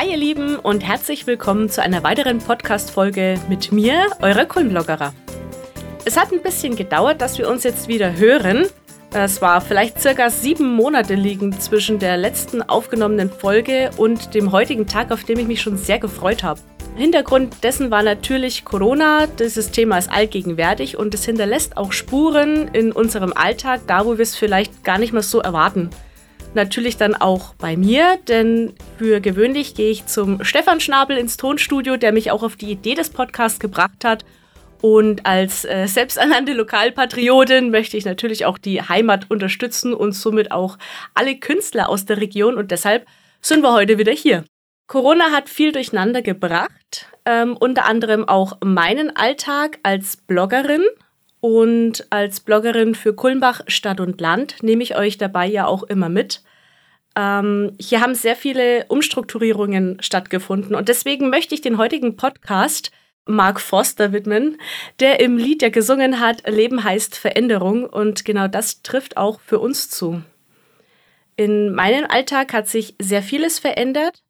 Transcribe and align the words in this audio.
Hi 0.00 0.12
ihr 0.12 0.16
Lieben 0.16 0.56
und 0.56 0.80
herzlich 0.80 1.26
willkommen 1.26 1.68
zu 1.68 1.82
einer 1.82 2.02
weiteren 2.02 2.38
Podcast-Folge 2.38 3.38
mit 3.50 3.70
mir, 3.70 4.06
eurer 4.22 4.46
Kulmbloggerer. 4.46 5.12
Es 6.06 6.18
hat 6.18 6.32
ein 6.32 6.40
bisschen 6.40 6.74
gedauert, 6.74 7.20
dass 7.20 7.36
wir 7.36 7.46
uns 7.50 7.64
jetzt 7.64 7.86
wieder 7.86 8.16
hören. 8.16 8.64
Es 9.12 9.42
war 9.42 9.60
vielleicht 9.60 10.00
circa 10.00 10.30
sieben 10.30 10.74
Monate 10.74 11.16
liegen 11.16 11.52
zwischen 11.60 11.98
der 11.98 12.16
letzten 12.16 12.62
aufgenommenen 12.62 13.28
Folge 13.28 13.90
und 13.98 14.32
dem 14.32 14.52
heutigen 14.52 14.86
Tag, 14.86 15.12
auf 15.12 15.24
dem 15.24 15.38
ich 15.38 15.46
mich 15.46 15.60
schon 15.60 15.76
sehr 15.76 15.98
gefreut 15.98 16.42
habe. 16.42 16.60
Hintergrund 16.96 17.62
dessen 17.62 17.90
war 17.90 18.02
natürlich 18.02 18.64
Corona. 18.64 19.26
Dieses 19.26 19.70
Thema 19.70 19.98
ist 19.98 20.10
allgegenwärtig 20.10 20.96
und 20.96 21.12
es 21.12 21.26
hinterlässt 21.26 21.76
auch 21.76 21.92
Spuren 21.92 22.68
in 22.68 22.92
unserem 22.92 23.34
Alltag, 23.34 23.82
da 23.86 24.06
wo 24.06 24.16
wir 24.16 24.22
es 24.22 24.34
vielleicht 24.34 24.82
gar 24.82 24.96
nicht 24.96 25.12
mehr 25.12 25.20
so 25.20 25.40
erwarten. 25.40 25.90
Natürlich 26.54 26.96
dann 26.96 27.14
auch 27.14 27.52
bei 27.58 27.76
mir, 27.76 28.18
denn 28.28 28.72
für 29.00 29.22
gewöhnlich 29.22 29.74
gehe 29.74 29.90
ich 29.90 30.04
zum 30.04 30.44
Stefan 30.44 30.78
Schnabel 30.78 31.16
ins 31.16 31.38
Tonstudio, 31.38 31.96
der 31.96 32.12
mich 32.12 32.30
auch 32.30 32.42
auf 32.42 32.56
die 32.56 32.70
Idee 32.70 32.94
des 32.94 33.08
Podcasts 33.08 33.58
gebracht 33.58 34.04
hat. 34.04 34.26
Und 34.82 35.24
als 35.24 35.64
äh, 35.64 35.86
selbsternannte 35.86 36.52
Lokalpatriotin 36.52 37.70
möchte 37.70 37.96
ich 37.96 38.04
natürlich 38.04 38.44
auch 38.44 38.58
die 38.58 38.82
Heimat 38.82 39.30
unterstützen 39.30 39.94
und 39.94 40.12
somit 40.12 40.52
auch 40.52 40.76
alle 41.14 41.34
Künstler 41.38 41.88
aus 41.88 42.04
der 42.04 42.18
Region. 42.18 42.58
Und 42.58 42.72
deshalb 42.72 43.06
sind 43.40 43.62
wir 43.62 43.72
heute 43.72 43.96
wieder 43.96 44.12
hier. 44.12 44.44
Corona 44.86 45.30
hat 45.30 45.48
viel 45.48 45.72
durcheinander 45.72 46.20
gebracht, 46.20 47.06
ähm, 47.24 47.56
unter 47.56 47.86
anderem 47.86 48.28
auch 48.28 48.58
meinen 48.62 49.16
Alltag 49.16 49.78
als 49.82 50.18
Bloggerin. 50.18 50.84
Und 51.40 52.06
als 52.10 52.40
Bloggerin 52.40 52.94
für 52.94 53.14
Kulmbach 53.14 53.62
Stadt 53.66 53.98
und 53.98 54.20
Land 54.20 54.62
nehme 54.62 54.82
ich 54.82 54.94
euch 54.94 55.16
dabei 55.16 55.46
ja 55.46 55.64
auch 55.64 55.84
immer 55.84 56.10
mit. 56.10 56.42
Ähm, 57.16 57.72
hier 57.80 58.00
haben 58.00 58.14
sehr 58.14 58.36
viele 58.36 58.86
Umstrukturierungen 58.86 59.98
stattgefunden 60.00 60.74
und 60.74 60.88
deswegen 60.88 61.30
möchte 61.30 61.54
ich 61.54 61.60
den 61.60 61.78
heutigen 61.78 62.16
Podcast 62.16 62.90
Mark 63.26 63.60
Foster 63.60 64.12
widmen, 64.12 64.58
der 64.98 65.20
im 65.20 65.36
Lied 65.36 65.62
ja 65.62 65.68
gesungen 65.68 66.20
hat, 66.20 66.48
Leben 66.48 66.84
heißt 66.84 67.16
Veränderung 67.16 67.84
und 67.84 68.24
genau 68.24 68.48
das 68.48 68.82
trifft 68.82 69.16
auch 69.16 69.40
für 69.40 69.58
uns 69.58 69.90
zu. 69.90 70.22
In 71.36 71.74
meinem 71.74 72.04
Alltag 72.06 72.52
hat 72.52 72.68
sich 72.68 72.94
sehr 73.00 73.22
vieles 73.22 73.58
verändert. 73.58 74.22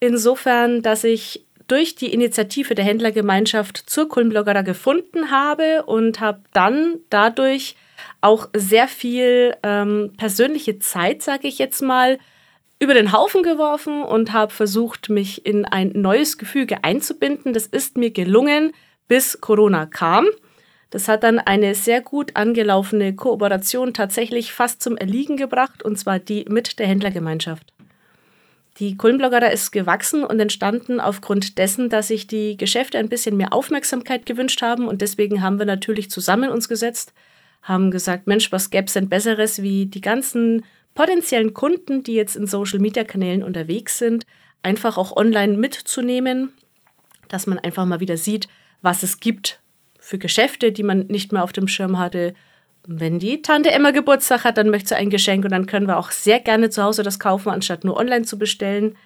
Insofern, 0.00 0.82
dass 0.82 1.04
ich 1.04 1.46
durch 1.68 1.96
die 1.96 2.12
Initiative 2.12 2.74
der 2.74 2.84
Händlergemeinschaft 2.84 3.76
zur 3.90 4.08
Kulmbloggerer 4.08 4.62
gefunden 4.62 5.30
habe 5.30 5.82
und 5.84 6.20
habe 6.20 6.40
dann 6.52 6.98
dadurch 7.10 7.76
auch 8.20 8.48
sehr 8.54 8.88
viel 8.88 9.56
ähm, 9.62 10.12
persönliche 10.16 10.78
Zeit, 10.78 11.22
sage 11.22 11.48
ich 11.48 11.58
jetzt 11.58 11.82
mal, 11.82 12.18
über 12.78 12.94
den 12.94 13.12
Haufen 13.12 13.42
geworfen 13.42 14.02
und 14.02 14.32
habe 14.32 14.52
versucht, 14.52 15.08
mich 15.08 15.46
in 15.46 15.64
ein 15.64 15.92
neues 15.94 16.36
Gefüge 16.38 16.84
einzubinden. 16.84 17.52
Das 17.52 17.66
ist 17.66 17.96
mir 17.96 18.10
gelungen, 18.10 18.72
bis 19.08 19.40
Corona 19.40 19.86
kam. 19.86 20.26
Das 20.90 21.08
hat 21.08 21.24
dann 21.24 21.38
eine 21.38 21.74
sehr 21.74 22.00
gut 22.00 22.36
angelaufene 22.36 23.14
Kooperation 23.14 23.92
tatsächlich 23.92 24.52
fast 24.52 24.82
zum 24.82 24.96
Erliegen 24.96 25.36
gebracht, 25.36 25.82
und 25.82 25.98
zwar 25.98 26.18
die 26.18 26.44
mit 26.48 26.78
der 26.78 26.86
Händlergemeinschaft. 26.86 27.72
Die 28.78 28.96
Kulmbloggerer 28.96 29.50
ist 29.52 29.72
gewachsen 29.72 30.22
und 30.22 30.38
entstanden 30.38 31.00
aufgrund 31.00 31.56
dessen, 31.56 31.88
dass 31.88 32.08
sich 32.08 32.26
die 32.26 32.58
Geschäfte 32.58 32.98
ein 32.98 33.08
bisschen 33.08 33.36
mehr 33.36 33.54
Aufmerksamkeit 33.54 34.26
gewünscht 34.26 34.60
haben 34.60 34.86
und 34.86 35.00
deswegen 35.00 35.42
haben 35.42 35.58
wir 35.58 35.66
natürlich 35.66 36.10
zusammen 36.10 36.50
uns 36.50 36.68
gesetzt, 36.68 37.14
haben 37.66 37.90
gesagt, 37.90 38.26
Mensch, 38.26 38.52
was 38.52 38.70
gäbe 38.70 38.86
es 38.86 38.92
denn 38.92 39.08
Besseres, 39.08 39.60
wie 39.60 39.86
die 39.86 40.00
ganzen 40.00 40.64
potenziellen 40.94 41.52
Kunden, 41.52 42.02
die 42.02 42.14
jetzt 42.14 42.36
in 42.36 42.46
Social-Media-Kanälen 42.46 43.42
unterwegs 43.42 43.98
sind, 43.98 44.24
einfach 44.62 44.96
auch 44.96 45.16
online 45.16 45.56
mitzunehmen, 45.56 46.52
dass 47.28 47.46
man 47.46 47.58
einfach 47.58 47.84
mal 47.84 48.00
wieder 48.00 48.16
sieht, 48.16 48.48
was 48.82 49.02
es 49.02 49.20
gibt 49.20 49.60
für 49.98 50.18
Geschäfte, 50.18 50.70
die 50.70 50.84
man 50.84 51.06
nicht 51.08 51.32
mehr 51.32 51.42
auf 51.42 51.52
dem 51.52 51.66
Schirm 51.66 51.98
hatte, 51.98 52.34
wenn 52.86 53.18
die 53.18 53.42
Tante 53.42 53.72
Emma 53.72 53.90
Geburtstag 53.90 54.44
hat, 54.44 54.58
dann 54.58 54.70
möchte 54.70 54.90
sie 54.90 54.94
ein 54.94 55.10
Geschenk 55.10 55.44
und 55.44 55.50
dann 55.50 55.66
können 55.66 55.88
wir 55.88 55.98
auch 55.98 56.12
sehr 56.12 56.38
gerne 56.38 56.70
zu 56.70 56.84
Hause 56.84 57.02
das 57.02 57.18
kaufen, 57.18 57.50
anstatt 57.50 57.82
nur 57.82 57.96
online 57.96 58.24
zu 58.24 58.38
bestellen. 58.38 58.96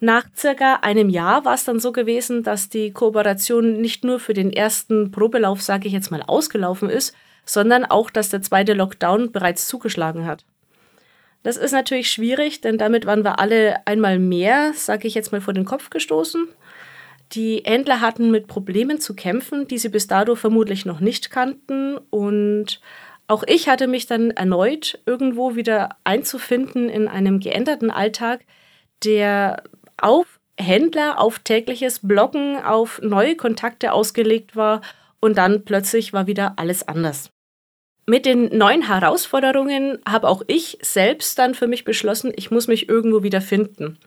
Nach 0.00 0.26
circa 0.36 0.80
einem 0.82 1.08
Jahr 1.08 1.44
war 1.44 1.54
es 1.54 1.64
dann 1.64 1.78
so 1.78 1.92
gewesen, 1.92 2.42
dass 2.42 2.68
die 2.68 2.90
Kooperation 2.90 3.80
nicht 3.80 4.02
nur 4.02 4.18
für 4.18 4.34
den 4.34 4.52
ersten 4.52 5.12
Probelauf, 5.12 5.62
sage 5.62 5.86
ich 5.86 5.92
jetzt 5.92 6.10
mal, 6.10 6.22
ausgelaufen 6.22 6.90
ist, 6.90 7.14
sondern 7.44 7.84
auch, 7.84 8.10
dass 8.10 8.30
der 8.30 8.42
zweite 8.42 8.74
Lockdown 8.74 9.32
bereits 9.32 9.66
zugeschlagen 9.66 10.26
hat. 10.26 10.44
Das 11.42 11.56
ist 11.58 11.72
natürlich 11.72 12.10
schwierig, 12.10 12.62
denn 12.62 12.78
damit 12.78 13.04
waren 13.04 13.22
wir 13.22 13.38
alle 13.38 13.86
einmal 13.86 14.18
mehr, 14.18 14.72
sage 14.74 15.06
ich 15.06 15.14
jetzt 15.14 15.30
mal, 15.30 15.42
vor 15.42 15.52
den 15.52 15.66
Kopf 15.66 15.90
gestoßen. 15.90 16.48
Die 17.32 17.62
Händler 17.64 18.00
hatten 18.00 18.30
mit 18.30 18.46
Problemen 18.46 18.98
zu 18.98 19.14
kämpfen, 19.14 19.68
die 19.68 19.78
sie 19.78 19.90
bis 19.90 20.06
dato 20.06 20.36
vermutlich 20.36 20.86
noch 20.86 21.00
nicht 21.00 21.30
kannten 21.30 21.98
und 22.10 22.80
auch 23.26 23.42
ich 23.46 23.68
hatte 23.68 23.86
mich 23.86 24.06
dann 24.06 24.30
erneut 24.30 24.98
irgendwo 25.06 25.56
wieder 25.56 25.96
einzufinden 26.04 26.88
in 26.88 27.08
einem 27.08 27.40
geänderten 27.40 27.90
Alltag, 27.90 28.44
der 29.04 29.62
auf 29.96 30.40
Händler, 30.58 31.20
auf 31.20 31.38
tägliches 31.40 32.00
Bloggen, 32.06 32.62
auf 32.62 33.00
neue 33.02 33.36
Kontakte 33.36 33.92
ausgelegt 33.92 34.56
war 34.56 34.82
und 35.20 35.38
dann 35.38 35.64
plötzlich 35.64 36.12
war 36.12 36.26
wieder 36.26 36.54
alles 36.56 36.86
anders. 36.86 37.33
Mit 38.06 38.26
den 38.26 38.56
neuen 38.56 38.86
Herausforderungen 38.86 39.98
habe 40.06 40.28
auch 40.28 40.42
ich 40.46 40.78
selbst 40.82 41.38
dann 41.38 41.54
für 41.54 41.66
mich 41.66 41.84
beschlossen, 41.84 42.32
ich 42.36 42.50
muss 42.50 42.66
mich 42.66 42.88
irgendwo 42.88 43.22
wieder 43.22 43.40
finden. 43.40 43.98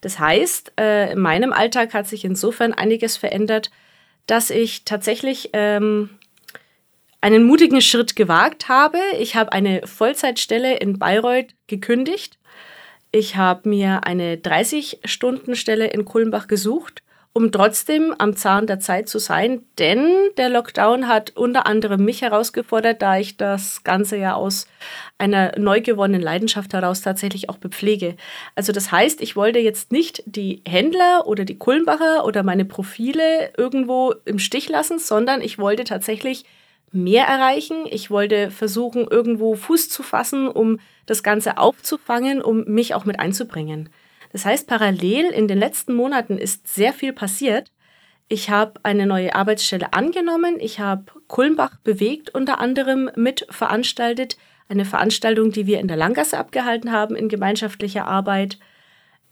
Das 0.00 0.18
heißt, 0.18 0.72
äh, 0.80 1.12
in 1.12 1.20
meinem 1.20 1.52
Alltag 1.52 1.94
hat 1.94 2.08
sich 2.08 2.24
insofern 2.24 2.72
einiges 2.72 3.16
verändert, 3.16 3.70
dass 4.26 4.50
ich 4.50 4.84
tatsächlich 4.84 5.50
ähm, 5.52 6.10
einen 7.20 7.44
mutigen 7.44 7.80
Schritt 7.80 8.16
gewagt 8.16 8.68
habe. 8.68 8.98
Ich 9.18 9.36
habe 9.36 9.52
eine 9.52 9.86
Vollzeitstelle 9.86 10.76
in 10.76 10.98
Bayreuth 10.98 11.54
gekündigt. 11.66 12.38
Ich 13.12 13.36
habe 13.36 13.68
mir 13.68 14.04
eine 14.04 14.36
30-Stunden-Stelle 14.36 15.86
in 15.88 16.04
Kulmbach 16.04 16.48
gesucht, 16.48 17.02
um 17.34 17.50
trotzdem 17.50 18.14
am 18.18 18.36
Zahn 18.36 18.66
der 18.66 18.78
Zeit 18.78 19.08
zu 19.08 19.18
sein, 19.18 19.62
denn 19.78 20.06
der 20.36 20.50
Lockdown 20.50 21.08
hat 21.08 21.30
unter 21.34 21.66
anderem 21.66 22.04
mich 22.04 22.20
herausgefordert, 22.20 23.00
da 23.00 23.18
ich 23.18 23.38
das 23.38 23.84
Ganze 23.84 24.18
ja 24.18 24.34
aus 24.34 24.66
einer 25.16 25.58
neu 25.58 25.80
gewonnenen 25.80 26.20
Leidenschaft 26.20 26.74
heraus 26.74 27.00
tatsächlich 27.00 27.48
auch 27.48 27.56
bepflege. 27.56 28.16
Also 28.54 28.72
das 28.72 28.92
heißt, 28.92 29.22
ich 29.22 29.34
wollte 29.34 29.60
jetzt 29.60 29.92
nicht 29.92 30.22
die 30.26 30.62
Händler 30.68 31.26
oder 31.26 31.44
die 31.44 31.56
Kulmbacher 31.56 32.26
oder 32.26 32.42
meine 32.42 32.66
Profile 32.66 33.52
irgendwo 33.56 34.14
im 34.26 34.38
Stich 34.38 34.68
lassen, 34.68 34.98
sondern 34.98 35.40
ich 35.40 35.58
wollte 35.58 35.84
tatsächlich 35.84 36.44
mehr 36.92 37.24
erreichen. 37.24 37.86
Ich 37.90 38.10
wollte 38.10 38.50
versuchen, 38.50 39.06
irgendwo 39.10 39.54
Fuß 39.54 39.88
zu 39.88 40.02
fassen, 40.02 40.48
um 40.48 40.78
das 41.06 41.22
Ganze 41.22 41.56
aufzufangen, 41.56 42.42
um 42.42 42.64
mich 42.64 42.94
auch 42.94 43.06
mit 43.06 43.18
einzubringen. 43.18 43.88
Das 44.32 44.44
heißt, 44.44 44.66
parallel 44.66 45.26
in 45.26 45.46
den 45.46 45.58
letzten 45.58 45.94
Monaten 45.94 46.38
ist 46.38 46.66
sehr 46.66 46.92
viel 46.92 47.12
passiert. 47.12 47.70
Ich 48.28 48.48
habe 48.48 48.80
eine 48.82 49.06
neue 49.06 49.34
Arbeitsstelle 49.34 49.92
angenommen. 49.92 50.56
Ich 50.58 50.80
habe 50.80 51.04
Kulmbach 51.28 51.76
bewegt 51.84 52.34
unter 52.34 52.60
anderem 52.60 53.10
mit 53.14 53.46
veranstaltet. 53.50 54.38
Eine 54.68 54.86
Veranstaltung, 54.86 55.52
die 55.52 55.66
wir 55.66 55.80
in 55.80 55.88
der 55.88 55.98
Langgasse 55.98 56.38
abgehalten 56.38 56.92
haben 56.92 57.14
in 57.14 57.28
gemeinschaftlicher 57.28 58.06
Arbeit. 58.06 58.58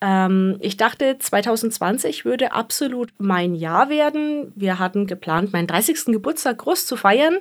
Ähm, 0.02 0.58
ich 0.60 0.76
dachte, 0.76 1.16
2020 1.18 2.26
würde 2.26 2.52
absolut 2.52 3.10
mein 3.16 3.54
Jahr 3.54 3.88
werden. 3.88 4.52
Wir 4.54 4.78
hatten 4.78 5.06
geplant, 5.06 5.52
meinen 5.52 5.66
30. 5.66 6.06
Geburtstag 6.06 6.58
groß 6.58 6.84
zu 6.84 6.96
feiern. 6.96 7.38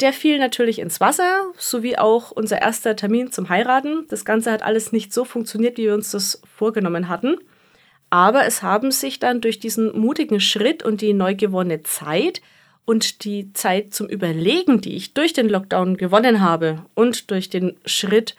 Der 0.00 0.14
fiel 0.14 0.38
natürlich 0.38 0.78
ins 0.78 0.98
Wasser, 1.00 1.52
sowie 1.58 1.96
auch 1.96 2.30
unser 2.30 2.62
erster 2.62 2.96
Termin 2.96 3.32
zum 3.32 3.50
Heiraten. 3.50 4.06
Das 4.08 4.24
Ganze 4.24 4.50
hat 4.50 4.62
alles 4.62 4.92
nicht 4.92 5.12
so 5.12 5.26
funktioniert, 5.26 5.76
wie 5.76 5.84
wir 5.84 5.94
uns 5.94 6.10
das 6.10 6.40
vorgenommen 6.56 7.08
hatten. 7.08 7.36
Aber 8.08 8.46
es 8.46 8.62
haben 8.62 8.90
sich 8.92 9.20
dann 9.20 9.40
durch 9.40 9.60
diesen 9.60 9.96
mutigen 9.98 10.40
Schritt 10.40 10.82
und 10.82 11.00
die 11.00 11.12
neu 11.12 11.34
gewonnene 11.34 11.82
Zeit 11.82 12.40
und 12.86 13.24
die 13.24 13.52
Zeit 13.52 13.94
zum 13.94 14.08
Überlegen, 14.08 14.80
die 14.80 14.96
ich 14.96 15.14
durch 15.14 15.32
den 15.32 15.48
Lockdown 15.48 15.96
gewonnen 15.96 16.40
habe 16.40 16.84
und 16.94 17.30
durch 17.30 17.50
den 17.50 17.76
Schritt, 17.84 18.34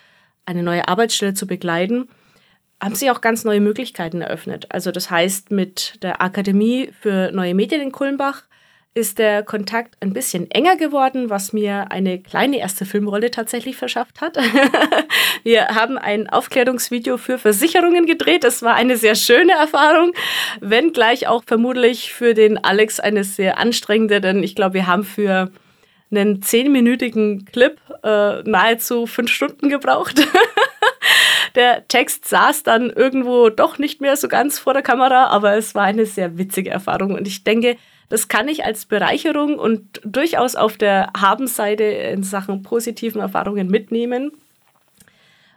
eine 0.45 0.63
neue 0.63 0.87
Arbeitsstelle 0.87 1.35
zu 1.35 1.45
begleiten, 1.45 2.09
haben 2.81 2.95
sich 2.95 3.11
auch 3.11 3.21
ganz 3.21 3.43
neue 3.45 3.61
Möglichkeiten 3.61 4.21
eröffnet. 4.21 4.65
Also 4.69 4.91
das 4.91 5.11
heißt, 5.11 5.51
mit 5.51 6.01
der 6.01 6.21
Akademie 6.21 6.89
für 6.99 7.31
neue 7.31 7.53
Medien 7.53 7.81
in 7.81 7.91
Kulmbach 7.91 8.43
ist 8.93 9.19
der 9.19 9.43
Kontakt 9.43 9.95
ein 10.01 10.11
bisschen 10.11 10.51
enger 10.51 10.75
geworden, 10.75 11.29
was 11.29 11.53
mir 11.53 11.91
eine 11.91 12.19
kleine 12.19 12.59
erste 12.59 12.85
Filmrolle 12.85 13.31
tatsächlich 13.31 13.77
verschafft 13.77 14.19
hat. 14.19 14.37
Wir 15.43 15.69
haben 15.69 15.97
ein 15.97 16.29
Aufklärungsvideo 16.29 17.17
für 17.17 17.37
Versicherungen 17.37 18.05
gedreht. 18.05 18.43
Es 18.43 18.61
war 18.61 18.75
eine 18.75 18.97
sehr 18.97 19.15
schöne 19.15 19.53
Erfahrung, 19.53 20.11
wenngleich 20.59 21.27
auch 21.27 21.43
vermutlich 21.45 22.13
für 22.13 22.33
den 22.33 22.61
Alex 22.61 22.99
eine 22.99 23.23
sehr 23.23 23.57
anstrengende, 23.57 24.19
denn 24.19 24.43
ich 24.43 24.55
glaube, 24.55 24.75
wir 24.75 24.87
haben 24.87 25.05
für 25.05 25.51
einen 26.11 26.41
zehnminütigen 26.41 27.45
Clip 27.45 27.79
äh, 28.03 28.43
nahezu 28.43 29.05
fünf 29.05 29.31
Stunden 29.31 29.69
gebraucht. 29.69 30.21
Der 31.55 31.87
Text 31.87 32.27
saß 32.27 32.63
dann 32.63 32.89
irgendwo 32.89 33.49
doch 33.49 33.77
nicht 33.77 33.99
mehr 34.01 34.15
so 34.15 34.27
ganz 34.27 34.57
vor 34.57 34.73
der 34.73 34.83
Kamera, 34.83 35.27
aber 35.27 35.57
es 35.57 35.75
war 35.75 35.83
eine 35.83 36.05
sehr 36.05 36.37
witzige 36.37 36.69
Erfahrung 36.69 37.13
und 37.13 37.27
ich 37.27 37.43
denke, 37.43 37.75
das 38.11 38.27
kann 38.27 38.49
ich 38.49 38.65
als 38.65 38.85
Bereicherung 38.85 39.57
und 39.57 40.01
durchaus 40.03 40.57
auf 40.57 40.75
der 40.75 41.11
Habenseite 41.17 41.85
in 41.85 42.23
Sachen 42.23 42.61
positiven 42.61 43.21
Erfahrungen 43.21 43.67
mitnehmen. 43.67 44.33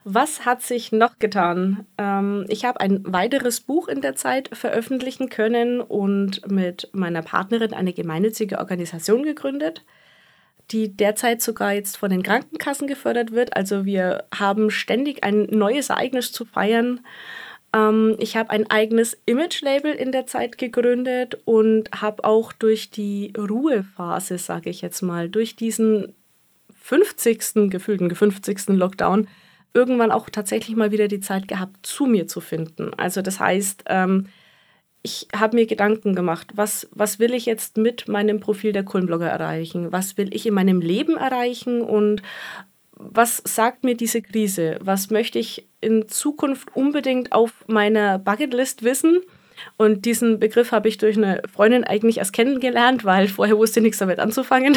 Was 0.04 0.46
hat 0.46 0.62
sich 0.62 0.92
noch 0.92 1.18
getan? 1.18 1.84
Ähm, 1.98 2.44
ich 2.48 2.64
habe 2.64 2.78
ein 2.78 3.00
weiteres 3.04 3.60
Buch 3.60 3.88
in 3.88 4.02
der 4.02 4.14
Zeit 4.14 4.50
veröffentlichen 4.56 5.30
können 5.30 5.80
und 5.80 6.48
mit 6.48 6.90
meiner 6.92 7.22
Partnerin 7.22 7.74
eine 7.74 7.92
gemeinnützige 7.92 8.58
Organisation 8.58 9.24
gegründet, 9.24 9.82
die 10.70 10.96
derzeit 10.96 11.42
sogar 11.42 11.72
jetzt 11.72 11.96
von 11.96 12.10
den 12.10 12.22
Krankenkassen 12.22 12.86
gefördert 12.86 13.32
wird. 13.32 13.56
Also 13.56 13.84
wir 13.84 14.26
haben 14.32 14.70
ständig 14.70 15.24
ein 15.24 15.48
neues 15.50 15.90
Ereignis 15.90 16.30
zu 16.30 16.44
feiern. 16.44 17.00
Ähm, 17.74 18.16
ich 18.18 18.36
habe 18.36 18.50
ein 18.50 18.70
eigenes 18.70 19.18
Image-Label 19.26 19.92
in 19.92 20.12
der 20.12 20.26
Zeit 20.26 20.56
gegründet 20.56 21.38
und 21.44 21.90
habe 22.00 22.24
auch 22.24 22.52
durch 22.52 22.90
die 22.90 23.32
Ruhephase, 23.36 24.38
sage 24.38 24.70
ich 24.70 24.80
jetzt 24.80 25.02
mal, 25.02 25.28
durch 25.28 25.56
diesen 25.56 26.14
50. 26.80 27.70
gefühlten 27.70 28.14
50. 28.14 28.68
Lockdown 28.68 29.28
irgendwann 29.72 30.12
auch 30.12 30.30
tatsächlich 30.30 30.76
mal 30.76 30.92
wieder 30.92 31.08
die 31.08 31.20
Zeit 31.20 31.48
gehabt, 31.48 31.84
zu 31.84 32.06
mir 32.06 32.28
zu 32.28 32.40
finden. 32.40 32.94
Also 32.94 33.22
das 33.22 33.40
heißt, 33.40 33.84
ähm, 33.86 34.26
ich 35.02 35.28
habe 35.36 35.56
mir 35.56 35.66
Gedanken 35.66 36.14
gemacht, 36.14 36.52
was, 36.54 36.88
was 36.92 37.18
will 37.18 37.34
ich 37.34 37.44
jetzt 37.44 37.76
mit 37.76 38.08
meinem 38.08 38.40
Profil 38.40 38.72
der 38.72 38.84
Kulmblogger 38.84 39.28
erreichen? 39.28 39.92
Was 39.92 40.16
will 40.16 40.34
ich 40.34 40.46
in 40.46 40.54
meinem 40.54 40.80
Leben 40.80 41.16
erreichen? 41.16 41.82
Und 41.82 42.22
was 43.10 43.42
sagt 43.44 43.84
mir 43.84 43.96
diese 43.96 44.22
Krise? 44.22 44.78
Was 44.80 45.10
möchte 45.10 45.38
ich 45.38 45.68
in 45.80 46.08
Zukunft 46.08 46.74
unbedingt 46.74 47.32
auf 47.32 47.64
meiner 47.66 48.18
Bucketlist 48.18 48.82
wissen? 48.82 49.20
Und 49.76 50.04
diesen 50.04 50.40
Begriff 50.40 50.72
habe 50.72 50.88
ich 50.88 50.98
durch 50.98 51.16
eine 51.16 51.42
Freundin 51.52 51.84
eigentlich 51.84 52.18
erst 52.18 52.32
kennengelernt, 52.32 53.04
weil 53.04 53.28
vorher 53.28 53.56
wusste 53.58 53.80
ich 53.80 53.84
nichts 53.84 53.98
damit 53.98 54.18
anzufangen. 54.18 54.76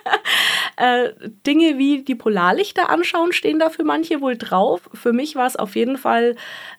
äh, 0.76 1.10
Dinge 1.46 1.78
wie 1.78 2.02
die 2.02 2.14
Polarlichter 2.14 2.90
anschauen 2.90 3.32
stehen 3.32 3.58
da 3.58 3.70
für 3.70 3.84
manche 3.84 4.20
wohl 4.20 4.36
drauf. 4.36 4.88
Für 4.92 5.12
mich 5.12 5.36
war 5.36 5.46
es 5.46 5.56
auf 5.56 5.76
jeden 5.76 5.98
Fall 5.98 6.36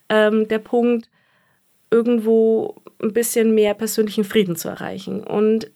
ähm, 0.09 0.47
der 0.47 0.59
Punkt, 0.59 1.09
irgendwo 1.91 2.81
ein 3.01 3.13
bisschen 3.13 3.53
mehr 3.53 3.75
persönlichen 3.75 4.23
Frieden 4.23 4.55
zu 4.55 4.67
erreichen. 4.67 5.23
Und 5.23 5.69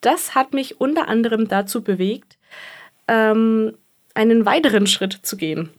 das 0.00 0.34
hat 0.34 0.54
mich 0.54 0.80
unter 0.80 1.08
anderem 1.08 1.48
dazu 1.48 1.84
bewegt, 1.84 2.38
ähm, 3.06 3.76
einen 4.14 4.44
weiteren 4.44 4.86
Schritt 4.86 5.12
zu 5.22 5.36
gehen. 5.36 5.70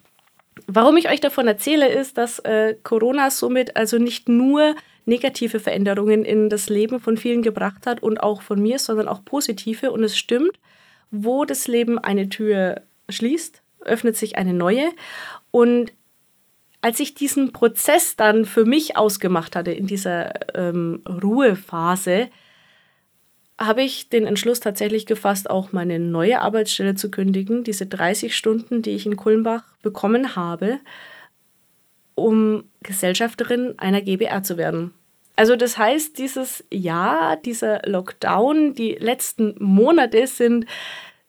Warum 0.66 0.96
ich 0.96 1.10
euch 1.10 1.20
davon 1.20 1.48
erzähle, 1.48 1.88
ist, 1.88 2.18
dass 2.18 2.38
äh, 2.40 2.76
Corona 2.82 3.30
somit 3.30 3.76
also 3.76 3.98
nicht 3.98 4.28
nur 4.28 4.74
negative 5.04 5.60
Veränderungen 5.60 6.24
in 6.24 6.48
das 6.48 6.68
Leben 6.68 7.00
von 7.00 7.16
vielen 7.16 7.42
gebracht 7.42 7.86
hat 7.86 8.02
und 8.02 8.18
auch 8.18 8.42
von 8.42 8.60
mir, 8.60 8.78
sondern 8.78 9.08
auch 9.08 9.24
positive. 9.24 9.90
Und 9.90 10.04
es 10.04 10.16
stimmt, 10.16 10.52
wo 11.10 11.44
das 11.44 11.66
Leben 11.66 11.98
eine 11.98 12.28
Tür 12.28 12.82
schließt, 13.08 13.62
öffnet 13.80 14.16
sich 14.16 14.36
eine 14.36 14.54
neue. 14.54 14.90
Und 15.50 15.92
als 16.80 17.00
ich 17.00 17.14
diesen 17.14 17.52
Prozess 17.52 18.16
dann 18.16 18.44
für 18.44 18.64
mich 18.64 18.96
ausgemacht 18.96 19.56
hatte, 19.56 19.72
in 19.72 19.86
dieser 19.86 20.56
ähm, 20.56 21.02
Ruhephase, 21.08 22.28
habe 23.66 23.82
ich 23.82 24.08
den 24.08 24.26
Entschluss 24.26 24.60
tatsächlich 24.60 25.06
gefasst, 25.06 25.50
auch 25.50 25.72
meine 25.72 25.98
neue 25.98 26.40
Arbeitsstelle 26.40 26.94
zu 26.94 27.10
kündigen, 27.10 27.64
diese 27.64 27.86
30 27.86 28.36
Stunden, 28.36 28.82
die 28.82 28.90
ich 28.90 29.06
in 29.06 29.16
Kulmbach 29.16 29.64
bekommen 29.82 30.36
habe, 30.36 30.80
um 32.14 32.64
Gesellschafterin 32.82 33.74
einer 33.78 34.02
GBR 34.02 34.42
zu 34.42 34.56
werden. 34.56 34.92
Also 35.36 35.56
das 35.56 35.78
heißt, 35.78 36.18
dieses 36.18 36.64
Jahr, 36.70 37.36
dieser 37.36 37.82
Lockdown, 37.86 38.74
die 38.74 38.92
letzten 38.92 39.54
Monate 39.58 40.26
sind 40.26 40.66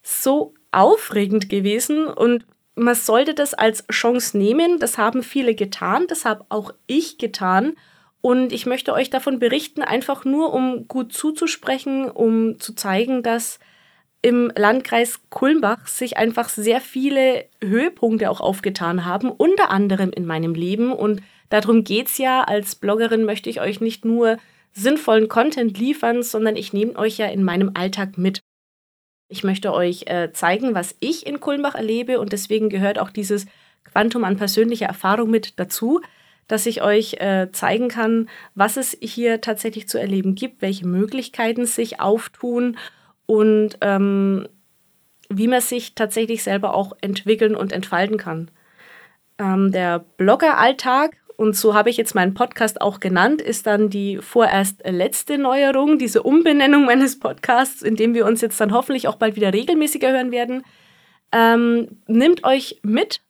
so 0.02 0.54
aufregend 0.72 1.48
gewesen 1.48 2.06
und 2.06 2.44
man 2.74 2.94
sollte 2.94 3.34
das 3.34 3.54
als 3.54 3.86
Chance 3.88 4.36
nehmen. 4.36 4.78
Das 4.78 4.98
haben 4.98 5.22
viele 5.22 5.54
getan, 5.54 6.06
das 6.08 6.24
habe 6.24 6.44
auch 6.48 6.72
ich 6.86 7.18
getan. 7.18 7.74
Und 8.24 8.54
ich 8.54 8.64
möchte 8.64 8.94
euch 8.94 9.10
davon 9.10 9.38
berichten, 9.38 9.82
einfach 9.82 10.24
nur 10.24 10.54
um 10.54 10.88
gut 10.88 11.12
zuzusprechen, 11.12 12.10
um 12.10 12.58
zu 12.58 12.72
zeigen, 12.72 13.22
dass 13.22 13.58
im 14.22 14.50
Landkreis 14.56 15.20
Kulmbach 15.28 15.86
sich 15.86 16.16
einfach 16.16 16.48
sehr 16.48 16.80
viele 16.80 17.44
Höhepunkte 17.62 18.30
auch 18.30 18.40
aufgetan 18.40 19.04
haben, 19.04 19.30
unter 19.30 19.70
anderem 19.70 20.10
in 20.10 20.24
meinem 20.24 20.54
Leben. 20.54 20.90
Und 20.90 21.20
darum 21.50 21.84
geht 21.84 22.06
es 22.06 22.16
ja. 22.16 22.42
Als 22.44 22.76
Bloggerin 22.76 23.24
möchte 23.26 23.50
ich 23.50 23.60
euch 23.60 23.82
nicht 23.82 24.06
nur 24.06 24.38
sinnvollen 24.72 25.28
Content 25.28 25.76
liefern, 25.76 26.22
sondern 26.22 26.56
ich 26.56 26.72
nehme 26.72 26.96
euch 26.96 27.18
ja 27.18 27.26
in 27.26 27.44
meinem 27.44 27.72
Alltag 27.74 28.16
mit. 28.16 28.40
Ich 29.28 29.44
möchte 29.44 29.74
euch 29.74 30.04
äh, 30.06 30.32
zeigen, 30.32 30.74
was 30.74 30.96
ich 31.00 31.26
in 31.26 31.40
Kulmbach 31.40 31.74
erlebe 31.74 32.18
und 32.20 32.32
deswegen 32.32 32.70
gehört 32.70 32.98
auch 32.98 33.10
dieses 33.10 33.44
Quantum 33.84 34.24
an 34.24 34.38
persönlicher 34.38 34.86
Erfahrung 34.86 35.28
mit 35.28 35.60
dazu, 35.60 36.00
dass 36.48 36.66
ich 36.66 36.82
euch 36.82 37.14
äh, 37.14 37.48
zeigen 37.52 37.88
kann, 37.88 38.28
was 38.54 38.76
es 38.76 38.96
hier 39.00 39.40
tatsächlich 39.40 39.88
zu 39.88 39.98
erleben 39.98 40.34
gibt, 40.34 40.62
welche 40.62 40.86
Möglichkeiten 40.86 41.66
sich 41.66 42.00
auftun 42.00 42.76
und 43.26 43.78
ähm, 43.80 44.46
wie 45.28 45.48
man 45.48 45.60
sich 45.60 45.94
tatsächlich 45.94 46.42
selber 46.42 46.74
auch 46.74 46.92
entwickeln 47.00 47.54
und 47.54 47.72
entfalten 47.72 48.18
kann. 48.18 48.50
Ähm, 49.38 49.72
der 49.72 50.00
Bloggeralltag, 50.16 51.16
und 51.36 51.56
so 51.56 51.74
habe 51.74 51.90
ich 51.90 51.96
jetzt 51.96 52.14
meinen 52.14 52.34
Podcast 52.34 52.80
auch 52.80 53.00
genannt, 53.00 53.42
ist 53.42 53.66
dann 53.66 53.90
die 53.90 54.18
vorerst 54.18 54.82
letzte 54.86 55.38
Neuerung, 55.38 55.98
diese 55.98 56.22
Umbenennung 56.22 56.84
meines 56.86 57.18
Podcasts, 57.18 57.82
in 57.82 57.96
dem 57.96 58.14
wir 58.14 58.26
uns 58.26 58.40
jetzt 58.40 58.60
dann 58.60 58.72
hoffentlich 58.72 59.08
auch 59.08 59.16
bald 59.16 59.36
wieder 59.36 59.52
regelmäßiger 59.52 60.12
hören 60.12 60.30
werden. 60.30 60.62
Ähm, 61.32 61.98
nimmt 62.06 62.44
euch 62.44 62.78
mit, 62.82 63.20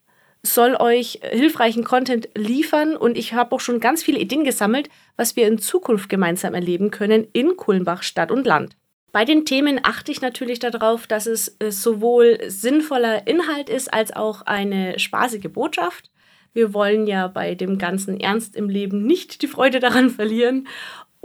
soll 0.45 0.75
euch 0.75 1.19
hilfreichen 1.23 1.83
Content 1.83 2.29
liefern 2.35 2.95
und 2.95 3.17
ich 3.17 3.33
habe 3.33 3.55
auch 3.55 3.59
schon 3.59 3.79
ganz 3.79 4.03
viele 4.03 4.19
Ideen 4.19 4.43
gesammelt, 4.43 4.89
was 5.17 5.35
wir 5.35 5.47
in 5.47 5.57
Zukunft 5.57 6.09
gemeinsam 6.09 6.53
erleben 6.53 6.91
können 6.91 7.27
in 7.33 7.57
Kulmbach 7.57 8.03
Stadt 8.03 8.31
und 8.31 8.45
Land. 8.45 8.75
Bei 9.11 9.23
den 9.23 9.45
Themen 9.45 9.79
achte 9.81 10.11
ich 10.11 10.21
natürlich 10.21 10.59
darauf, 10.59 11.07
dass 11.07 11.25
es 11.25 11.55
äh, 11.59 11.71
sowohl 11.71 12.37
sinnvoller 12.47 13.27
Inhalt 13.27 13.69
ist 13.69 13.93
als 13.93 14.13
auch 14.13 14.41
eine 14.41 14.99
spaßige 14.99 15.49
Botschaft. 15.51 16.11
Wir 16.51 16.73
wollen 16.73 17.07
ja 17.07 17.27
bei 17.27 17.55
dem 17.55 17.77
ganzen 17.77 18.19
Ernst 18.19 18.55
im 18.55 18.69
Leben 18.69 19.05
nicht 19.05 19.41
die 19.41 19.47
Freude 19.47 19.79
daran 19.79 20.09
verlieren. 20.09 20.67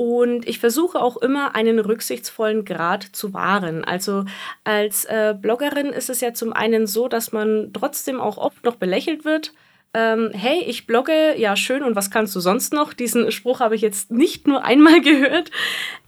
Und 0.00 0.48
ich 0.48 0.58
versuche 0.58 0.98
auch 0.98 1.18
immer 1.18 1.54
einen 1.54 1.78
rücksichtsvollen 1.78 2.64
Grad 2.64 3.02
zu 3.02 3.34
wahren. 3.34 3.84
Also 3.84 4.24
als 4.64 5.04
äh, 5.04 5.34
Bloggerin 5.38 5.88
ist 5.88 6.08
es 6.08 6.22
ja 6.22 6.32
zum 6.32 6.54
einen 6.54 6.86
so, 6.86 7.06
dass 7.06 7.32
man 7.32 7.70
trotzdem 7.74 8.18
auch 8.18 8.38
oft 8.38 8.64
noch 8.64 8.76
belächelt 8.76 9.26
wird 9.26 9.52
ähm, 9.92 10.30
hey, 10.32 10.62
ich 10.66 10.86
blogge, 10.86 11.36
ja 11.36 11.56
schön, 11.56 11.82
und 11.82 11.96
was 11.96 12.12
kannst 12.12 12.36
du 12.36 12.40
sonst 12.40 12.72
noch? 12.72 12.92
Diesen 12.92 13.32
Spruch 13.32 13.58
habe 13.58 13.74
ich 13.74 13.80
jetzt 13.80 14.12
nicht 14.12 14.46
nur 14.46 14.64
einmal 14.64 15.00
gehört. 15.02 15.50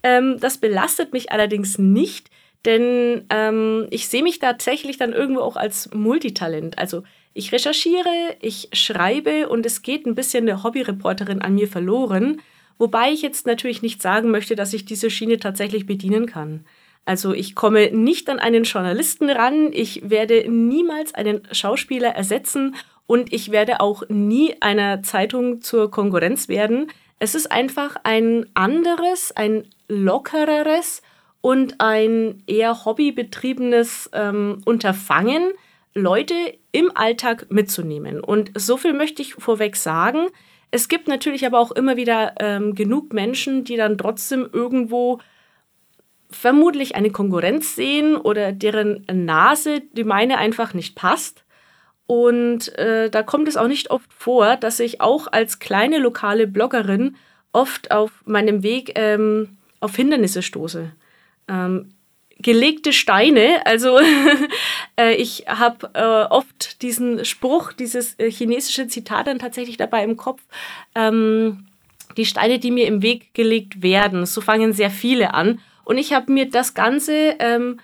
Ähm, 0.04 0.38
das 0.38 0.58
belastet 0.58 1.12
mich 1.12 1.32
allerdings 1.32 1.78
nicht, 1.78 2.30
denn 2.64 3.24
ähm, 3.28 3.88
ich 3.90 4.08
sehe 4.08 4.22
mich 4.22 4.38
tatsächlich 4.38 4.98
dann 4.98 5.12
irgendwo 5.12 5.40
auch 5.40 5.56
als 5.56 5.92
Multitalent. 5.92 6.78
Also 6.78 7.02
ich 7.34 7.50
recherchiere, 7.50 8.36
ich 8.40 8.68
schreibe 8.72 9.48
und 9.48 9.66
es 9.66 9.82
geht 9.82 10.06
ein 10.06 10.14
bisschen 10.14 10.48
eine 10.48 10.62
Hobbyreporterin 10.62 11.42
an 11.42 11.56
mir 11.56 11.66
verloren, 11.66 12.40
wobei 12.78 13.12
ich 13.12 13.22
jetzt 13.22 13.46
natürlich 13.46 13.82
nicht 13.82 14.02
sagen 14.02 14.30
möchte, 14.30 14.56
dass 14.56 14.72
ich 14.72 14.84
diese 14.84 15.10
Schiene 15.10 15.38
tatsächlich 15.38 15.86
bedienen 15.86 16.26
kann. 16.26 16.64
Also 17.04 17.32
ich 17.32 17.54
komme 17.54 17.90
nicht 17.90 18.30
an 18.30 18.38
einen 18.38 18.64
Journalisten 18.64 19.28
ran, 19.28 19.70
ich 19.72 20.08
werde 20.08 20.48
niemals 20.48 21.14
einen 21.14 21.42
Schauspieler 21.50 22.10
ersetzen 22.10 22.76
und 23.06 23.32
ich 23.32 23.50
werde 23.50 23.80
auch 23.80 24.04
nie 24.08 24.54
einer 24.60 25.02
Zeitung 25.02 25.60
zur 25.60 25.90
Konkurrenz 25.90 26.48
werden. 26.48 26.90
Es 27.18 27.34
ist 27.34 27.50
einfach 27.50 27.96
ein 28.04 28.46
anderes, 28.54 29.32
ein 29.32 29.64
lockereres 29.88 31.02
und 31.40 31.80
ein 31.80 32.42
eher 32.46 32.84
hobbybetriebenes 32.84 34.10
ähm, 34.12 34.62
Unterfangen, 34.64 35.52
Leute 35.94 36.34
im 36.70 36.90
Alltag 36.96 37.46
mitzunehmen. 37.50 38.20
Und 38.20 38.52
so 38.54 38.76
viel 38.76 38.94
möchte 38.94 39.22
ich 39.22 39.34
vorweg 39.34 39.76
sagen. 39.76 40.28
Es 40.74 40.88
gibt 40.88 41.06
natürlich 41.06 41.44
aber 41.44 41.60
auch 41.60 41.70
immer 41.70 41.96
wieder 41.96 42.34
ähm, 42.40 42.74
genug 42.74 43.12
Menschen, 43.12 43.62
die 43.62 43.76
dann 43.76 43.98
trotzdem 43.98 44.48
irgendwo 44.50 45.20
vermutlich 46.30 46.96
eine 46.96 47.10
Konkurrenz 47.10 47.76
sehen 47.76 48.16
oder 48.16 48.52
deren 48.52 49.04
Nase 49.12 49.82
die 49.92 50.02
meine 50.02 50.38
einfach 50.38 50.72
nicht 50.72 50.96
passt. 50.96 51.44
Und 52.06 52.76
äh, 52.78 53.10
da 53.10 53.22
kommt 53.22 53.48
es 53.48 53.58
auch 53.58 53.68
nicht 53.68 53.90
oft 53.90 54.10
vor, 54.14 54.56
dass 54.56 54.80
ich 54.80 55.02
auch 55.02 55.28
als 55.30 55.58
kleine 55.58 55.98
lokale 55.98 56.46
Bloggerin 56.46 57.16
oft 57.52 57.90
auf 57.90 58.22
meinem 58.24 58.62
Weg 58.62 58.92
ähm, 58.94 59.58
auf 59.80 59.94
Hindernisse 59.94 60.40
stoße. 60.40 60.90
Ähm, 61.48 61.94
gelegte 62.42 62.92
Steine. 62.92 63.64
Also 63.64 63.98
äh, 64.98 65.14
ich 65.14 65.44
habe 65.46 65.90
äh, 65.94 66.32
oft 66.32 66.82
diesen 66.82 67.24
Spruch, 67.24 67.72
dieses 67.72 68.18
äh, 68.18 68.30
chinesische 68.30 68.88
Zitat 68.88 69.26
dann 69.26 69.38
tatsächlich 69.38 69.76
dabei 69.76 70.04
im 70.04 70.16
Kopf. 70.16 70.42
Ähm, 70.94 71.66
die 72.16 72.26
Steine, 72.26 72.58
die 72.58 72.70
mir 72.70 72.86
im 72.86 73.02
Weg 73.02 73.32
gelegt 73.34 73.82
werden. 73.82 74.26
So 74.26 74.40
fangen 74.40 74.72
sehr 74.72 74.90
viele 74.90 75.34
an. 75.34 75.60
Und 75.84 75.98
ich 75.98 76.12
habe 76.12 76.32
mir 76.32 76.48
das 76.48 76.74
Ganze 76.74 77.36
ähm, 77.38 77.80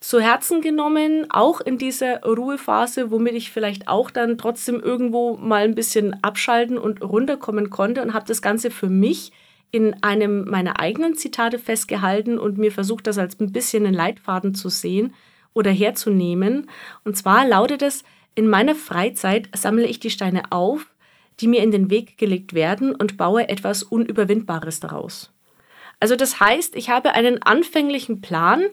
zu 0.00 0.20
Herzen 0.20 0.60
genommen, 0.60 1.26
auch 1.30 1.60
in 1.60 1.78
dieser 1.78 2.22
Ruhephase, 2.22 3.10
womit 3.10 3.34
ich 3.34 3.50
vielleicht 3.50 3.88
auch 3.88 4.10
dann 4.10 4.36
trotzdem 4.36 4.80
irgendwo 4.80 5.36
mal 5.36 5.64
ein 5.64 5.74
bisschen 5.74 6.22
abschalten 6.22 6.76
und 6.76 7.02
runterkommen 7.02 7.70
konnte 7.70 8.02
und 8.02 8.12
habe 8.12 8.26
das 8.26 8.42
Ganze 8.42 8.70
für 8.70 8.88
mich 8.88 9.32
in 9.74 10.00
einem 10.04 10.48
meiner 10.48 10.78
eigenen 10.78 11.16
Zitate 11.16 11.58
festgehalten 11.58 12.38
und 12.38 12.58
mir 12.58 12.70
versucht, 12.70 13.08
das 13.08 13.18
als 13.18 13.40
ein 13.40 13.50
bisschen 13.50 13.84
einen 13.84 13.92
Leitfaden 13.92 14.54
zu 14.54 14.68
sehen 14.68 15.12
oder 15.52 15.72
herzunehmen. 15.72 16.70
Und 17.02 17.16
zwar 17.16 17.44
lautet 17.44 17.82
es, 17.82 18.04
in 18.36 18.46
meiner 18.46 18.76
Freizeit 18.76 19.48
sammle 19.52 19.88
ich 19.88 19.98
die 19.98 20.10
Steine 20.10 20.44
auf, 20.50 20.86
die 21.40 21.48
mir 21.48 21.60
in 21.60 21.72
den 21.72 21.90
Weg 21.90 22.18
gelegt 22.18 22.54
werden 22.54 22.94
und 22.94 23.16
baue 23.16 23.48
etwas 23.48 23.82
Unüberwindbares 23.82 24.78
daraus. 24.78 25.32
Also 25.98 26.14
das 26.14 26.38
heißt, 26.38 26.76
ich 26.76 26.88
habe 26.88 27.10
einen 27.10 27.42
anfänglichen 27.42 28.20
Plan, 28.20 28.66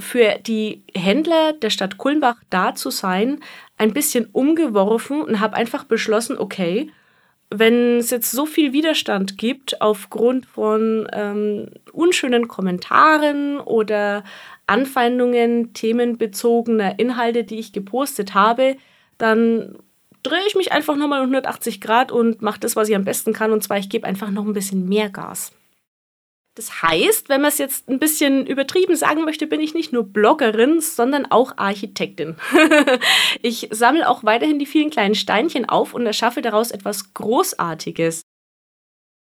für 0.00 0.40
die 0.44 0.82
Händler 0.92 1.52
der 1.52 1.70
Stadt 1.70 1.96
Kulmbach 1.96 2.42
da 2.50 2.74
zu 2.74 2.90
sein, 2.90 3.38
ein 3.78 3.92
bisschen 3.92 4.26
umgeworfen 4.32 5.22
und 5.22 5.38
habe 5.38 5.54
einfach 5.54 5.84
beschlossen, 5.84 6.36
okay, 6.36 6.90
wenn 7.58 7.98
es 7.98 8.10
jetzt 8.10 8.30
so 8.30 8.46
viel 8.46 8.72
Widerstand 8.72 9.38
gibt 9.38 9.80
aufgrund 9.80 10.46
von 10.46 11.08
ähm, 11.12 11.68
unschönen 11.92 12.48
Kommentaren 12.48 13.58
oder 13.60 14.24
Anfeindungen 14.66 15.72
themenbezogener 15.74 16.98
Inhalte, 16.98 17.44
die 17.44 17.58
ich 17.58 17.72
gepostet 17.72 18.34
habe, 18.34 18.76
dann 19.18 19.76
drehe 20.22 20.46
ich 20.46 20.54
mich 20.54 20.72
einfach 20.72 20.96
nochmal 20.96 21.20
um 21.20 21.26
180 21.26 21.80
Grad 21.80 22.12
und 22.12 22.42
mache 22.42 22.60
das, 22.60 22.76
was 22.76 22.88
ich 22.88 22.96
am 22.96 23.04
besten 23.04 23.32
kann. 23.32 23.52
Und 23.52 23.62
zwar, 23.62 23.78
ich 23.78 23.88
gebe 23.88 24.06
einfach 24.06 24.30
noch 24.30 24.44
ein 24.44 24.52
bisschen 24.52 24.88
mehr 24.88 25.10
Gas. 25.10 25.52
Das 26.54 26.82
heißt, 26.82 27.30
wenn 27.30 27.40
man 27.40 27.48
es 27.48 27.58
jetzt 27.58 27.88
ein 27.88 27.98
bisschen 27.98 28.46
übertrieben 28.46 28.94
sagen 28.94 29.24
möchte, 29.24 29.46
bin 29.46 29.60
ich 29.60 29.72
nicht 29.72 29.92
nur 29.92 30.04
Bloggerin, 30.04 30.80
sondern 30.80 31.24
auch 31.30 31.56
Architektin. 31.56 32.36
ich 33.42 33.68
sammle 33.70 34.06
auch 34.08 34.22
weiterhin 34.22 34.58
die 34.58 34.66
vielen 34.66 34.90
kleinen 34.90 35.14
Steinchen 35.14 35.66
auf 35.66 35.94
und 35.94 36.04
erschaffe 36.04 36.42
daraus 36.42 36.70
etwas 36.70 37.14
Großartiges. 37.14 38.22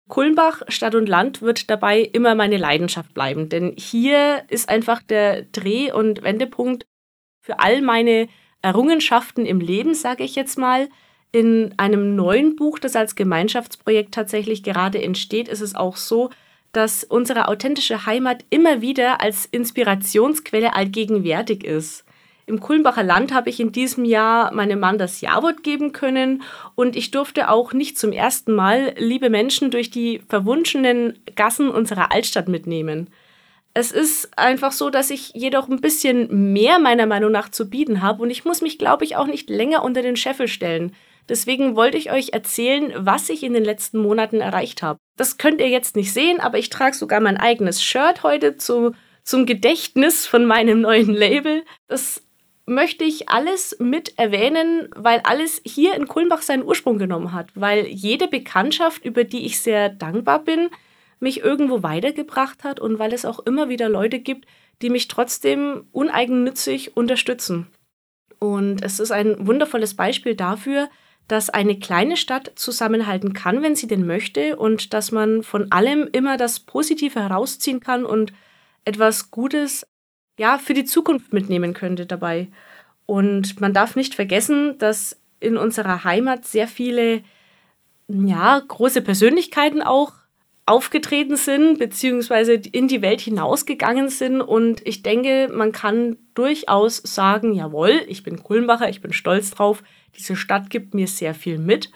Kulmbach, 0.07 0.61
Stadt 0.69 0.95
und 0.95 1.09
Land 1.09 1.41
wird 1.41 1.69
dabei 1.69 1.99
immer 1.99 2.33
meine 2.33 2.55
Leidenschaft 2.55 3.13
bleiben, 3.13 3.49
denn 3.49 3.75
hier 3.77 4.45
ist 4.47 4.69
einfach 4.69 5.01
der 5.01 5.41
Dreh- 5.43 5.91
und 5.91 6.23
Wendepunkt 6.23 6.85
für 7.41 7.59
all 7.59 7.81
meine 7.81 8.29
Errungenschaften 8.61 9.45
im 9.45 9.59
Leben, 9.59 9.93
sage 9.93 10.23
ich 10.23 10.35
jetzt 10.35 10.57
mal. 10.57 10.87
In 11.33 11.73
einem 11.77 12.15
neuen 12.15 12.55
Buch, 12.55 12.79
das 12.79 12.95
als 12.95 13.15
Gemeinschaftsprojekt 13.15 14.13
tatsächlich 14.13 14.63
gerade 14.63 15.01
entsteht, 15.01 15.49
ist 15.49 15.59
es 15.59 15.75
auch 15.75 15.97
so, 15.97 16.29
dass 16.77 17.03
unsere 17.03 17.47
authentische 17.47 18.05
Heimat 18.05 18.45
immer 18.51 18.81
wieder 18.81 19.19
als 19.19 19.47
Inspirationsquelle 19.47 20.75
allgegenwärtig 20.75 21.63
ist. 21.63 22.05
Im 22.45 22.59
Kulmbacher 22.59 23.01
Land 23.01 23.33
habe 23.33 23.49
ich 23.49 23.59
in 23.59 23.71
diesem 23.71 24.05
Jahr 24.05 24.53
meinem 24.53 24.79
Mann 24.79 24.99
das 24.99 25.19
Jawort 25.19 25.63
geben 25.63 25.91
können 25.91 26.43
und 26.75 26.95
ich 26.95 27.09
durfte 27.09 27.49
auch 27.49 27.73
nicht 27.73 27.97
zum 27.97 28.11
ersten 28.11 28.53
Mal 28.53 28.93
liebe 28.95 29.31
Menschen 29.31 29.71
durch 29.71 29.89
die 29.89 30.21
verwunschenen 30.29 31.17
Gassen 31.35 31.69
unserer 31.69 32.11
Altstadt 32.11 32.47
mitnehmen. 32.47 33.09
Es 33.73 33.91
ist 33.91 34.37
einfach 34.37 34.71
so, 34.71 34.91
dass 34.91 35.09
ich 35.09 35.31
jedoch 35.33 35.69
ein 35.69 35.81
bisschen 35.81 36.53
mehr 36.53 36.77
meiner 36.77 37.07
Meinung 37.07 37.31
nach 37.31 37.49
zu 37.49 37.71
bieten 37.71 38.03
habe 38.03 38.21
und 38.21 38.29
ich 38.29 38.45
muss 38.45 38.61
mich, 38.61 38.77
glaube 38.77 39.03
ich, 39.03 39.15
auch 39.15 39.27
nicht 39.27 39.49
länger 39.49 39.83
unter 39.83 40.03
den 40.03 40.15
Scheffel 40.15 40.47
stellen. 40.47 40.93
Deswegen 41.29 41.75
wollte 41.75 41.97
ich 41.97 42.11
euch 42.11 42.29
erzählen, 42.33 42.93
was 42.97 43.29
ich 43.29 43.43
in 43.43 43.53
den 43.53 43.65
letzten 43.65 43.99
Monaten 43.99 44.39
erreicht 44.39 44.81
habe. 44.81 44.99
Das 45.17 45.37
könnt 45.37 45.59
ihr 45.59 45.69
jetzt 45.69 45.95
nicht 45.95 46.13
sehen, 46.13 46.39
aber 46.39 46.57
ich 46.57 46.69
trage 46.69 46.95
sogar 46.95 47.19
mein 47.19 47.37
eigenes 47.37 47.83
Shirt 47.83 48.23
heute 48.23 48.55
zu, 48.55 48.93
zum 49.23 49.45
Gedächtnis 49.45 50.25
von 50.25 50.45
meinem 50.45 50.81
neuen 50.81 51.13
Label. 51.13 51.63
Das 51.87 52.23
möchte 52.65 53.03
ich 53.03 53.29
alles 53.29 53.77
mit 53.79 54.17
erwähnen, 54.17 54.89
weil 54.95 55.21
alles 55.23 55.61
hier 55.65 55.95
in 55.95 56.07
Kulmbach 56.07 56.41
seinen 56.41 56.63
Ursprung 56.63 56.97
genommen 56.97 57.33
hat, 57.33 57.49
weil 57.55 57.87
jede 57.87 58.27
Bekanntschaft, 58.27 59.03
über 59.05 59.23
die 59.23 59.45
ich 59.45 59.61
sehr 59.61 59.89
dankbar 59.89 60.43
bin, 60.43 60.69
mich 61.19 61.41
irgendwo 61.41 61.81
weitergebracht 61.81 62.63
hat 62.63 62.79
und 62.79 62.99
weil 62.99 63.13
es 63.13 63.25
auch 63.25 63.39
immer 63.39 63.69
wieder 63.69 63.89
Leute 63.89 64.19
gibt, 64.19 64.45
die 64.81 64.89
mich 64.89 65.07
trotzdem 65.07 65.87
uneigennützig 65.91 66.95
unterstützen. 66.95 67.67
Und 68.39 68.83
es 68.83 68.99
ist 68.99 69.11
ein 69.11 69.47
wundervolles 69.47 69.95
Beispiel 69.95 70.35
dafür, 70.35 70.89
dass 71.27 71.49
eine 71.49 71.77
kleine 71.77 72.17
Stadt 72.17 72.51
zusammenhalten 72.55 73.33
kann, 73.33 73.61
wenn 73.61 73.75
sie 73.75 73.87
denn 73.87 74.05
möchte, 74.05 74.55
und 74.55 74.93
dass 74.93 75.11
man 75.11 75.43
von 75.43 75.71
allem 75.71 76.07
immer 76.11 76.37
das 76.37 76.59
Positive 76.59 77.19
herausziehen 77.19 77.79
kann 77.79 78.05
und 78.05 78.33
etwas 78.85 79.31
Gutes 79.31 79.85
ja 80.39 80.57
für 80.57 80.73
die 80.73 80.85
Zukunft 80.85 81.33
mitnehmen 81.33 81.73
könnte 81.73 82.05
dabei. 82.05 82.47
Und 83.05 83.59
man 83.59 83.73
darf 83.73 83.95
nicht 83.95 84.15
vergessen, 84.15 84.77
dass 84.77 85.19
in 85.39 85.57
unserer 85.57 86.03
Heimat 86.03 86.45
sehr 86.45 86.67
viele 86.67 87.23
ja, 88.07 88.59
große 88.59 89.01
Persönlichkeiten 89.01 89.81
auch 89.81 90.13
aufgetreten 90.65 91.37
sind, 91.37 91.79
beziehungsweise 91.79 92.53
in 92.53 92.89
die 92.89 93.01
Welt 93.01 93.21
hinausgegangen 93.21 94.09
sind. 94.09 94.41
Und 94.41 94.85
ich 94.85 95.01
denke, 95.01 95.49
man 95.51 95.71
kann 95.71 96.17
durchaus 96.33 96.97
sagen, 96.97 97.53
jawohl, 97.53 98.01
ich 98.07 98.23
bin 98.23 98.43
Kulmbacher, 98.43 98.89
ich 98.89 99.01
bin 99.01 99.13
stolz 99.13 99.51
drauf, 99.51 99.81
diese 100.17 100.35
Stadt 100.35 100.69
gibt 100.69 100.93
mir 100.93 101.07
sehr 101.07 101.33
viel 101.33 101.57
mit. 101.57 101.91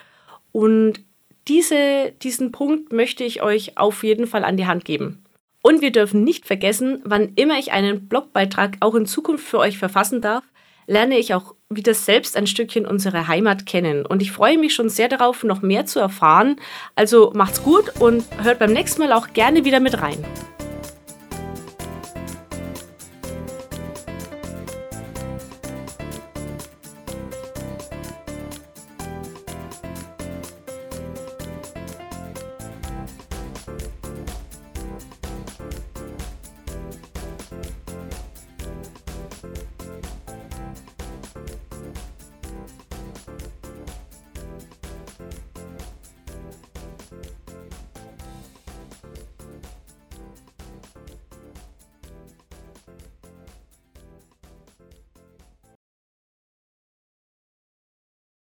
Und 0.51 1.01
diese, 1.47 2.13
diesen 2.21 2.51
Punkt 2.51 2.93
möchte 2.93 3.23
ich 3.23 3.41
euch 3.41 3.77
auf 3.77 4.03
jeden 4.03 4.27
Fall 4.27 4.43
an 4.43 4.57
die 4.57 4.67
Hand 4.67 4.85
geben. 4.85 5.23
Und 5.61 5.81
wir 5.81 5.91
dürfen 5.91 6.23
nicht 6.23 6.45
vergessen, 6.45 7.01
wann 7.03 7.33
immer 7.35 7.59
ich 7.59 7.71
einen 7.71 8.07
Blogbeitrag 8.07 8.77
auch 8.79 8.95
in 8.95 9.05
Zukunft 9.05 9.45
für 9.45 9.59
euch 9.59 9.77
verfassen 9.77 10.21
darf, 10.21 10.43
lerne 10.87 11.17
ich 11.17 11.33
auch 11.33 11.55
wieder 11.69 11.93
selbst 11.93 12.35
ein 12.35 12.47
Stückchen 12.47 12.85
unsere 12.85 13.27
Heimat 13.27 13.65
kennen. 13.65 14.05
Und 14.05 14.21
ich 14.21 14.31
freue 14.31 14.57
mich 14.57 14.73
schon 14.73 14.89
sehr 14.89 15.07
darauf, 15.07 15.43
noch 15.43 15.61
mehr 15.61 15.85
zu 15.85 15.99
erfahren. 15.99 16.57
Also 16.95 17.31
macht's 17.35 17.63
gut 17.63 18.01
und 18.01 18.25
hört 18.41 18.59
beim 18.59 18.73
nächsten 18.73 19.01
Mal 19.01 19.13
auch 19.13 19.33
gerne 19.33 19.63
wieder 19.63 19.79
mit 19.79 20.01
rein. 20.01 20.25